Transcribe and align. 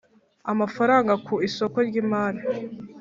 Amafaranga 0.51 1.13
ku 1.25 1.33
isoko 1.47 1.77
ry 1.87 1.95
imari 2.01 2.41